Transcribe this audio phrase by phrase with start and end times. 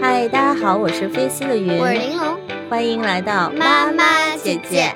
[0.00, 2.38] 嗨，大家好，我是飞丝的云，我是玲珑，
[2.68, 4.94] 欢迎来到妈妈姐姐。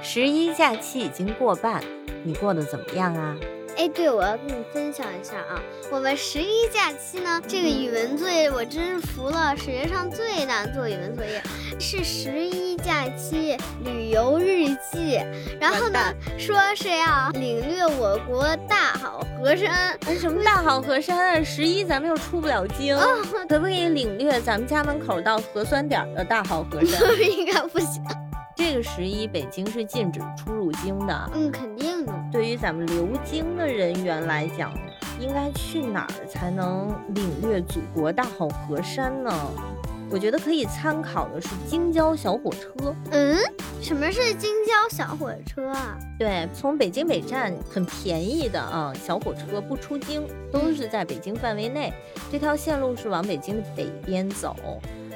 [0.00, 1.82] 十一假期已经过半，
[2.24, 3.36] 你过得怎么样啊？
[3.80, 5.58] 哎，对，我要跟你分享一下啊，
[5.90, 11.42] 我们十一假期呢，这个语文作业我真是服了，世界上最难做语文作业
[11.78, 15.18] 是十一假期旅游日记，
[15.58, 15.98] 然后呢
[16.38, 21.42] 说是要领略我国大好河山，什么大好河山啊？
[21.42, 22.94] 十一咱们又出不了京，
[23.48, 27.00] 可不可以领略咱们家门口到核酸点的大好河 山？
[27.18, 28.02] 应该不行。
[28.70, 31.30] 这个十一，北京是禁止出入京的。
[31.34, 32.14] 嗯，肯定的。
[32.30, 34.72] 对于咱们留京的人员来讲，
[35.18, 39.32] 应该去哪儿才能领略祖国大好河山呢？
[40.08, 42.94] 我觉得可以参考的是京郊小火车。
[43.10, 43.36] 嗯，
[43.82, 45.98] 什么是京郊小火车啊？
[46.16, 51.92] 对，从北京北站很便宜的啊，小火车不出京，都是在北京范围内。
[52.30, 54.54] 这条线路是往北京的北边走。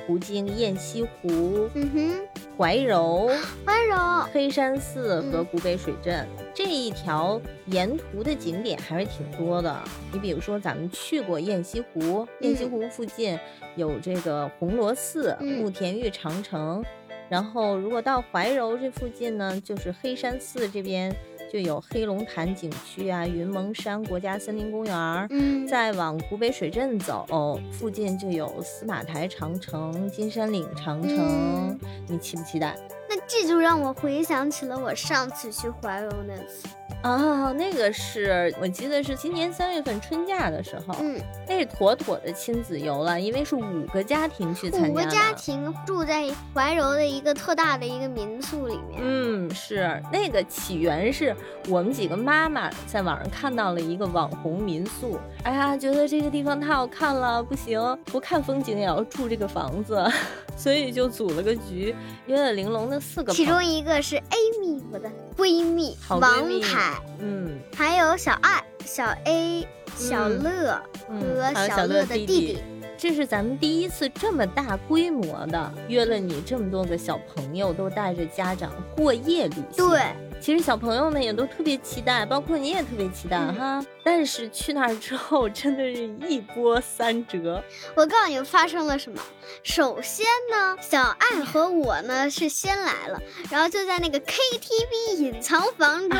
[0.06, 3.28] 途经雁西湖、嗯哼、怀柔、
[3.66, 3.96] 怀柔、
[4.32, 6.24] 黑山寺和古北水镇
[6.54, 9.76] 这一条沿途的景点还是挺多的。
[10.12, 13.36] 你比如说，咱们去过雁西湖，雁西湖附近
[13.74, 16.84] 有这个红螺寺、慕田峪长城。
[17.28, 21.14] 然后，如果到怀柔这附近呢，就是黑山寺这边。
[21.54, 25.28] 就有黑龙潭景区啊，云蒙山国家森林公园儿。
[25.30, 31.78] 嗯，再往古北水镇走，附近就有司马台长城、金山岭长城。
[32.08, 32.76] 你期不期待？
[33.08, 36.66] 那这就让我回想起了我上次去怀柔那次。
[37.04, 49.02] 啊，那个是我记得是今年三月份春假的时候，嗯，那是妥妥的亲子游了，因为是五个家庭去参加五个家庭住在怀柔的一个特大的一个民宿里面。
[49.02, 51.36] 嗯，是那个起源是
[51.68, 60.02] 我们几个妈妈在网上看到了一个网红民宿，哎呀，觉得这个地方太好看了，不行，不看风景也要住这个房子，
[60.56, 61.94] 所以就组了个局，
[62.24, 66.93] 约了玲珑的四个，其中一个是 Amy，我的闺蜜，王凯。
[67.18, 69.66] 嗯，还有小爱、小 A、
[69.96, 72.58] 小乐和小乐的弟弟，
[72.96, 79.88] 这是咱们第一次这么大规模的约了你这么多个小朋友，都带着家长过夜旅行。
[79.88, 80.00] 对。
[80.40, 83.84] 其实小朋友们也都特别期待，包括你也特别期待哈。
[84.04, 87.62] 但是去那儿之后，真的是一波三折。
[87.94, 89.18] 我告诉你发生了什么。
[89.62, 93.18] 首先呢，小爱和我呢是先来了，
[93.50, 96.18] 然后就在那个 KTV 隐藏房中，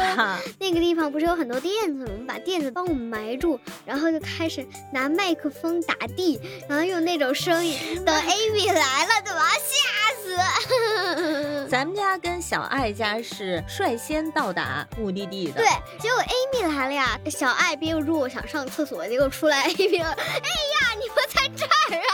[0.58, 2.10] 那个地方不是有很多垫子吗？
[2.10, 8.02] 我们把垫子帮我们埋住，然后就开始拿麦克风打地，然后用那种声音。
[8.04, 11.66] 等 Amy 来了，就把他吓死。
[11.70, 14.24] 咱们家跟小爱家是率先。
[14.34, 15.68] 到达目的地的，对，
[16.00, 22.00] 结果 Amy 来了呀，小爱憋不住想上厕所，结果出来 Amy 了，哎呀，你们在这儿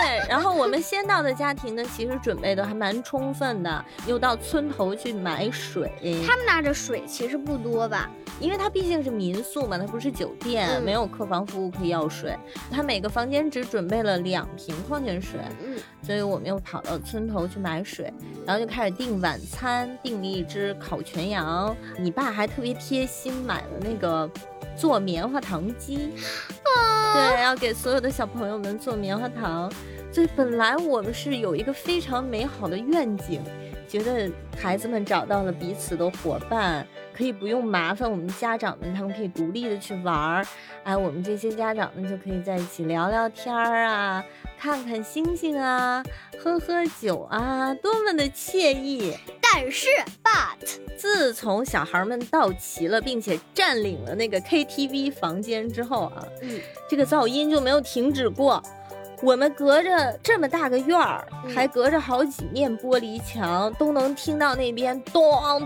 [0.00, 5.90] 对，然后我们先到的家庭呢，其实准备的还蛮充分的，又到村头去买水。
[6.26, 8.10] 他们那的水其实不多吧？
[8.40, 12.36] 因为它毕竟是民宿嘛，它不是酒店，没有客房服务可以要水。
[12.70, 18.12] 他每个房间只准备了两瓶矿泉水，嗯，所以我们又跑到村头去买水，
[18.46, 21.76] 然后就开始订晚餐，订了一只烤全羊。
[21.98, 24.30] 你爸还特别贴心买了那个
[24.76, 26.10] 做棉花糖机，
[27.14, 29.70] 对，要给所有的小朋友们做棉花糖。
[30.10, 33.42] 所以本来我们是有一个非常美好的愿景，
[33.86, 36.86] 觉得孩子们找到了彼此的伙伴。
[37.14, 40.46] 可以不用麻烦我们家长们，他们可以独立的去玩儿，
[40.84, 44.24] 哎，我们这些家长们就可以在一起聊聊天儿啊，
[44.56, 46.00] 看看星星啊，
[46.38, 49.16] 喝喝酒啊，多么的惬意。
[49.52, 49.88] 但是
[50.22, 58.62] ，but 自从小孩们到齐了，并且占领了那个 KTV 房间之后啊，嗯，这个噪音就没有停止过。
[59.20, 65.22] 我们隔着这么大个院儿，还隔着好几面玻璃墙，都能听到那边咚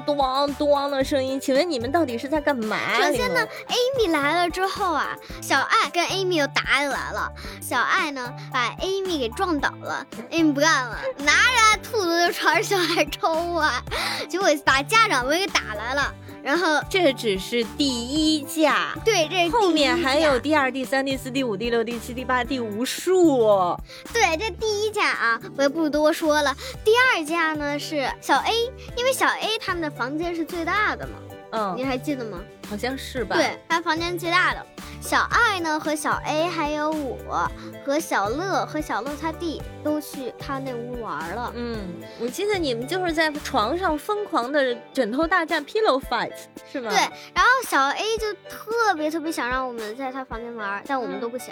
[0.07, 1.39] 咚咚的声音。
[1.39, 2.77] 请问你们到底是在干嘛？
[3.01, 7.31] 首先呢，Amy 来了之后啊，小爱跟 Amy 又打起来了。
[7.61, 13.83] 小爱呢，把 Amy 给撞倒了，Amy 不干了，拿着兔子就朝着小爱抽啊，
[14.29, 16.15] 结果把家长们给打来了。
[16.43, 23.79] 然后这只是第一架，对，这后面还有第二、第三、第四、第五、第六、第七、第八、第无数。
[24.13, 26.55] 对，这第一架啊，我也不多说了。
[26.85, 28.53] 第二架呢是小 A，
[28.97, 31.15] 因为小 A 他们的房间是最大的嘛。
[31.53, 32.41] 嗯，你还记得吗？
[32.69, 33.37] 好像是吧？
[33.37, 34.67] 对，他房间最大的。
[35.01, 37.51] 小爱呢和小 A 还有我
[37.85, 41.53] 和小乐和小乐他弟都去他那屋玩了。
[41.57, 41.77] 嗯，
[42.21, 46.33] 我记得你们就是在床上疯狂的枕头大战 pillow fight
[46.71, 46.89] 是吗？
[46.89, 46.99] 对，
[47.35, 51.49] 然后小 A 就特别特别想让我们在他房间玩，但我们都不想。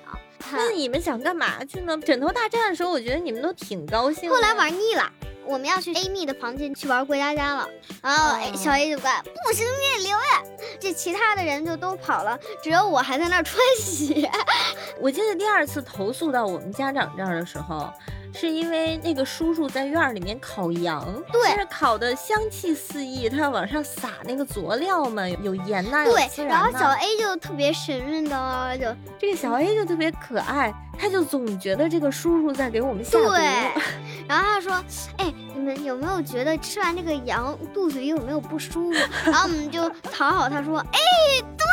[0.53, 1.99] 那你们想干嘛去呢？
[1.99, 4.31] 枕头大战的时候，我觉得你们都挺高兴。
[4.31, 5.13] 后来玩腻了。
[5.47, 7.69] 我们要去 Amy 的房间去玩过家家了，
[8.03, 10.43] 然后小 A 就怪不行，你得留呀。
[10.79, 14.31] 这其他的人就都跑了，只有我还在那儿穿鞋。
[15.01, 17.91] 我记得第二次投诉到我们家长这儿的时候。
[18.33, 28.87] 是因为那个叔叔在院里面烤羊，对，是烤的香气四溢，他要往上撒那个佐料嘛，有盐呐，对，然后小 A 就特别神秘的，就
[29.19, 33.31] 这个小 A 就特别可爱，他就总觉得这个叔叔在给我们下毒。
[33.31, 33.41] 对，
[34.29, 34.73] 然后他说，
[35.17, 38.99] 哎，你们有没有觉得吃完这个羊肚子里有没有不舒服？
[39.25, 40.99] 然后我们就讨好他说，哎，
[41.59, 41.67] 对，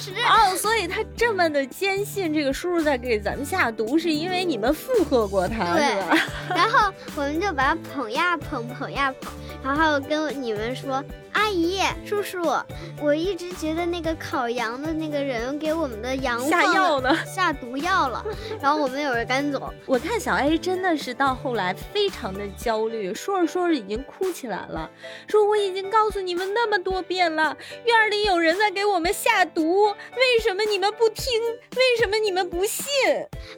[0.00, 0.20] 确实。
[0.22, 5.74] 哦，所以他这么的坚信这个叔叔在给咱们下毒，是因为你们附和过他。
[5.74, 5.84] 对，
[6.48, 11.02] 然后我们就把他捧呀捧，捧呀捧，然后跟你们说。
[11.34, 12.42] 阿姨、叔叔，
[13.00, 18.24] 我一直觉得那个烤羊的那个人给我们的羊下药呢，下毒药了。
[18.60, 19.72] 然后我们有人赶走。
[19.86, 24.90] 我看小 A 真的是到后来非常的焦虑，说着说着已经哭起来了，
[25.28, 31.40] 说我已经告诉你们那么多遍了，院里有人在给我们下毒，为什么你们不听？
[31.76, 32.84] 为什么你们不信？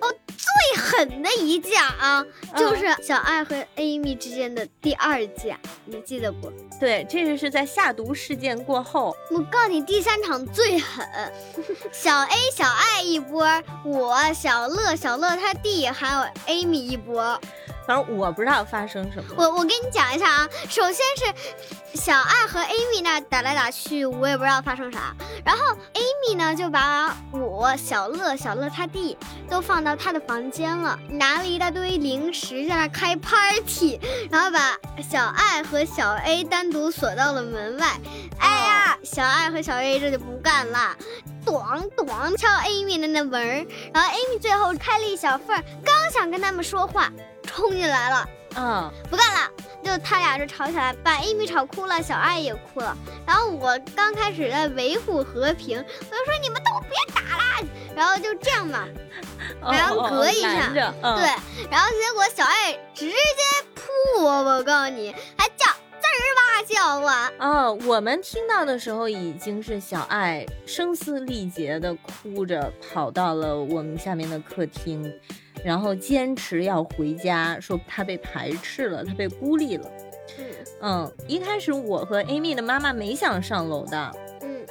[0.01, 6.53] 哦，最狠的一架啊，就是小爱和 Amy 之间的第二架，你记得不？
[6.79, 7.67] 对，这个是在。
[7.71, 11.07] 下毒事件过后，我告诉你，第三场最狠，
[11.93, 13.47] 小 A 小爱一波，
[13.85, 17.41] 我小乐小乐他弟还有 Amy 一波。
[17.91, 19.35] 反正我不知道发生什么。
[19.37, 25.13] 我我给你讲一下啊，首先是小爱和 Amy 那打来打去，我也不知道发生啥。
[25.45, 33.99] 然后 Amy 呢就把我小乐小乐他弟都放到他的房间了，拿了一大堆零食在那开 party，
[34.31, 37.99] 然后把小爱和小 A 单独锁到了门外。
[38.39, 40.97] 哎呀，小爱和小 A 这就不干了，
[41.45, 47.11] 咣咣敲 Amy 的那门，然后 Amy 最后开了一小缝，刚想跟他们说话。
[47.43, 49.51] 冲进来了，嗯，不干了，
[49.83, 52.97] 就他俩就吵起来，把 Amy 吵哭了，小爱也哭了。
[53.27, 58.87] 然后我刚开始在维护和平，我就说你们都别打了，然后就这样嘛，
[59.61, 63.17] 然后隔一下，对，然后结果小爱直接
[63.75, 65.49] 扑我，我告诉你，还
[66.81, 67.33] 哇叫啊！
[67.39, 75.13] 哦，我们听到的时候已经是小爱声嘶力竭的哭着跑到了我们下面的客厅。
[75.63, 79.91] 然后坚持要回家，说她被排斥了，她被孤立了。
[80.81, 84.11] 嗯，一开始我和 Amy 的妈妈没想上楼的。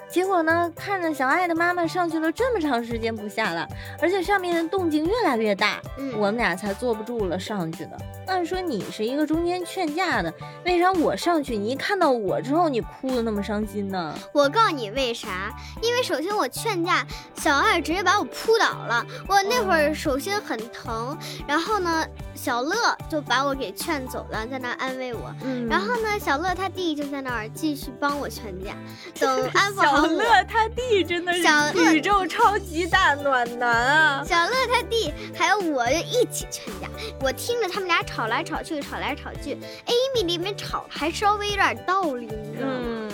[0.10, 0.72] 结果呢？
[0.76, 3.68] 看着小爱的妈妈上去了这么长时间不下来，
[4.02, 7.98] 而且上面的动静越来越大，嗯，我们俩才坐不住了上去的。
[8.26, 10.34] 按说你是一个中间劝架的，
[10.66, 14.16] 为啥我上去，你一看到我之后你哭的那么伤心呢？
[14.34, 15.54] 我告诉你为啥？
[15.82, 21.16] 因为首先我劝架，小爱直接把我扑倒了，我那会儿手心很疼，
[21.48, 22.76] 然后呢，小乐
[23.10, 28.76] 就把我给劝走了，在那安慰我，嗯，然后呢，小乐他弟就在那儿继续帮我劝架，
[29.20, 29.99] 等 安抚好。
[30.00, 34.24] 小乐 他弟真的是宇宙超级大暖男啊！
[34.26, 36.88] 小乐他弟还有我就一起劝架，
[37.22, 39.56] 我听着他们俩吵来吵去，吵来吵去
[39.86, 43.10] ，Amy 里面吵还稍微有点道理，你知道吗？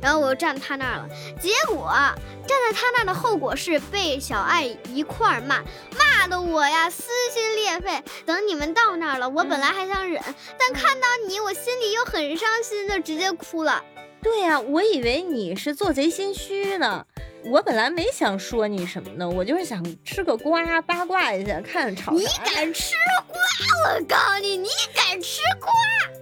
[0.00, 1.08] 然后我就站他那儿了，
[1.40, 1.90] 结果
[2.46, 5.60] 站在他那儿的后果是被小爱一块儿骂，
[5.98, 7.02] 骂的我呀撕
[7.32, 8.00] 心裂肺。
[8.24, 10.22] 等你们到那儿了，我本来还想忍，
[10.56, 13.82] 但看到你，我心里又很伤心，就直接哭了。
[14.22, 17.04] 对呀，我以为你是做贼心虚呢。
[17.44, 22.94] 我本来没想说你什么呢，我就是想吃个瓜八卦一下，看吵你敢吃
[23.28, 23.38] 瓜？
[23.94, 25.70] 我告诉你，你敢吃瓜？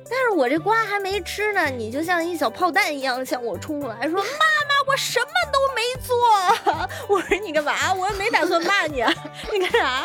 [0.09, 6.87] 但是我这瓜还没吃呢，你就像一小炮弹一样向我冲过来，说： “妈妈，我什么都没做。
[7.09, 7.93] ”我说：“你干嘛？
[7.95, 9.13] 我也没打算骂你，啊，
[9.53, 10.05] 你干啥？”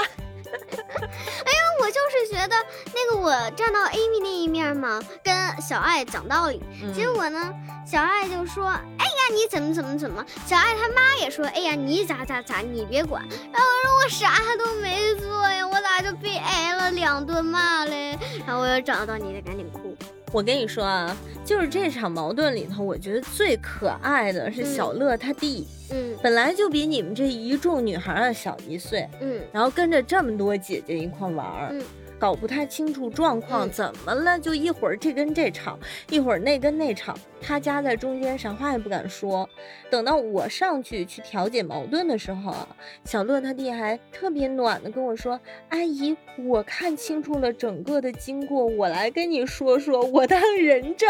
[0.52, 2.56] 哎呀，我就是觉得
[2.94, 6.62] 那个我站到 Amy 那一面嘛，跟小爱讲道理，
[6.96, 7.54] 结果呢，
[7.86, 13.22] 小爱就说：“哎呀，你怎么怎么怎么？”小爱他妈也说：“哎呀，你咋咋咋，你别管。”
[13.52, 13.68] 然后
[14.04, 19.96] 我说：“我啥都没做呀，我咋就被挨了两顿骂嘞？”然后我又找到你，得赶紧哭。
[20.32, 25.68] 我跟你说啊，就是这场矛盾里头，我觉得最可爱的是小乐他弟。
[25.92, 29.06] 嗯，本来就比你们这一众女孩儿小一岁。
[29.20, 31.70] 嗯，然后跟着这么多姐姐一块玩儿。
[31.72, 31.84] 嗯，
[32.22, 34.40] 搞不太清楚状况，怎么了？
[34.40, 35.80] 就一会儿这跟这吵，
[36.12, 39.50] 一会儿那跟那吵，他夹在中间，啥话也不敢说。
[39.90, 42.68] 等到我上去去调解矛盾的时候啊，
[43.04, 46.16] 小乐他弟还特别暖的跟我说：“阿姨，
[46.48, 51.10] 我看清楚了整个的经过，我来跟你说说，我当人证。”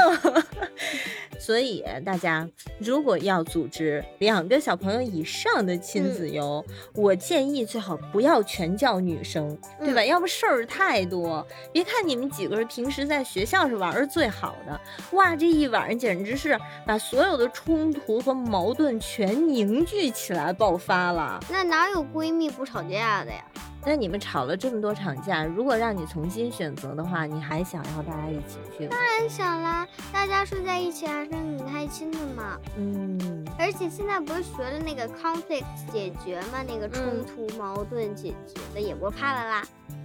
[1.37, 2.47] 所以大家
[2.79, 6.63] 如果要组织两个小朋友以上的亲子游，
[6.93, 10.05] 我建议最好不要全叫女生，对吧？
[10.05, 11.45] 要不事儿太多。
[11.71, 14.79] 别看你们几个人平时在学校是玩的最好的，
[15.11, 21.39] 哇，这一晚上简直是把所有的冲突和矛盾全凝聚起来爆发了。
[21.49, 23.43] 那哪有闺蜜不吵架的呀？
[23.83, 28.91] 那你们吵了这么多场架，如果让你重新选择的话，你还想要大家一起去吗？
[28.91, 32.59] 当然想啦，大家睡在一起还是很开心的嘛。
[32.77, 36.63] 嗯，而且现在不是学了那个 conflict 解决吗？
[36.67, 39.63] 那个冲突矛盾解决的也不怕了啦。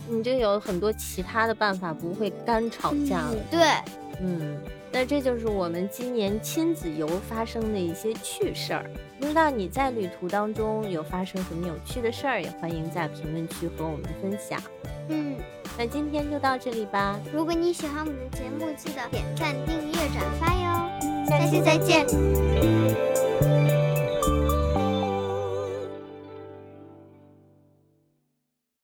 [0.09, 3.35] 你就有很多其他的办法，不会干吵架了。
[3.51, 3.61] 对，
[4.21, 4.57] 嗯。
[4.93, 8.91] 那这就是我们今年亲子游发生的一些趣事儿。
[9.21, 14.59] 不知道你在旅途当中有发生什么有趣的事儿，也欢迎在评论区和我们分享。
[15.09, 15.37] 嗯，
[15.77, 17.21] 那今天就到这里吧。
[17.31, 20.89] 如果你喜欢我们的节目，记得点赞、订阅、转发哟。
[21.29, 22.07] 下期再见。